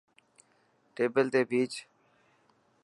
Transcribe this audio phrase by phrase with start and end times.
[0.95, 1.73] ٽيبل تي ڀيچ.